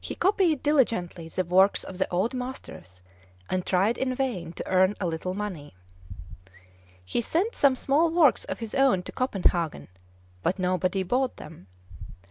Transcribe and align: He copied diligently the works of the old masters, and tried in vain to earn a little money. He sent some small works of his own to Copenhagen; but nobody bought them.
He 0.00 0.14
copied 0.14 0.62
diligently 0.62 1.28
the 1.28 1.44
works 1.44 1.84
of 1.84 1.98
the 1.98 2.10
old 2.10 2.32
masters, 2.32 3.02
and 3.50 3.66
tried 3.66 3.98
in 3.98 4.14
vain 4.14 4.54
to 4.54 4.66
earn 4.66 4.94
a 5.02 5.06
little 5.06 5.34
money. 5.34 5.74
He 7.04 7.20
sent 7.20 7.54
some 7.54 7.76
small 7.76 8.10
works 8.10 8.46
of 8.46 8.60
his 8.60 8.74
own 8.74 9.02
to 9.02 9.12
Copenhagen; 9.12 9.88
but 10.42 10.58
nobody 10.58 11.02
bought 11.02 11.36
them. 11.36 11.66